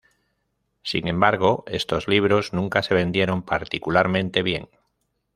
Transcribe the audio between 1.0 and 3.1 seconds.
embargo, estos libros nunca se